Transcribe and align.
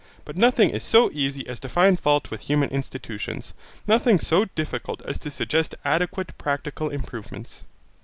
But 0.25 0.35
nothing 0.35 0.71
is 0.71 0.83
so 0.83 1.11
easy 1.13 1.47
as 1.47 1.59
to 1.59 1.69
find 1.69 1.99
fault 1.99 2.31
with 2.31 2.41
human 2.41 2.71
institutions; 2.71 3.53
nothing 3.85 4.17
so 4.17 4.45
difficult 4.55 5.03
as 5.05 5.19
to 5.19 5.29
suggest 5.29 5.75
adequate 5.85 6.35
practical 6.39 6.89
improvements. 6.89 7.65